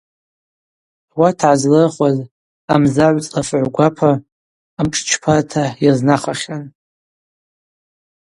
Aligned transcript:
Ауат 1.13 1.35
гӏазлырхуаз 1.41 2.17
амзагӏвцӏла 2.73 3.41
фыгӏв 3.47 3.67
гвапа 3.75 4.11
амшӏчпарта 4.79 5.63
йазнахахьан. 5.83 6.63